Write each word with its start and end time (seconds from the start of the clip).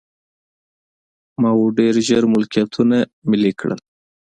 ماوو 1.41 1.75
ډېر 1.79 1.93
ژر 2.07 2.23
ملکیتونه 2.33 2.97
ملي 3.29 3.51
کړل. 3.59 3.79